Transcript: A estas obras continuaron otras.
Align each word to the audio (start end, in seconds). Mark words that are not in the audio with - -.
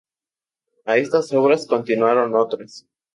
A 0.87 0.97
estas 0.97 1.31
obras 1.31 1.67
continuaron 1.67 2.33
otras. 2.33 2.87